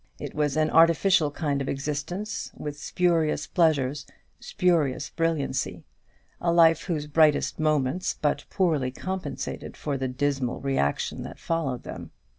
[0.17, 4.07] It was an artificial kind of existence, with spurious pleasures,
[4.39, 5.83] spurious brilliancy,
[6.41, 12.09] a life whose brightest moments but poorly compensated for the dismal reaction that followed them.